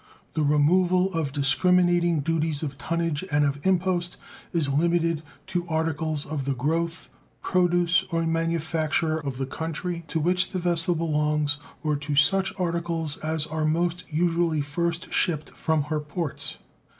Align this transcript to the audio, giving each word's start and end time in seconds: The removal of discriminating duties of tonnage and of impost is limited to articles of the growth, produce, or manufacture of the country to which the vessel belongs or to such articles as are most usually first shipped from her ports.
The 0.33 0.41
removal 0.41 1.13
of 1.13 1.31
discriminating 1.31 2.21
duties 2.21 2.63
of 2.63 2.75
tonnage 2.79 3.23
and 3.31 3.45
of 3.45 3.59
impost 3.61 4.17
is 4.51 4.67
limited 4.67 5.21
to 5.53 5.67
articles 5.69 6.25
of 6.25 6.45
the 6.45 6.55
growth, 6.55 7.09
produce, 7.43 8.01
or 8.11 8.25
manufacture 8.25 9.19
of 9.19 9.37
the 9.37 9.45
country 9.45 10.03
to 10.07 10.19
which 10.19 10.53
the 10.53 10.59
vessel 10.59 10.95
belongs 10.95 11.57
or 11.83 11.95
to 11.97 12.15
such 12.15 12.51
articles 12.59 13.17
as 13.17 13.45
are 13.45 13.63
most 13.63 14.05
usually 14.11 14.59
first 14.61 15.13
shipped 15.13 15.51
from 15.51 15.83
her 15.83 15.99
ports. 15.99 16.57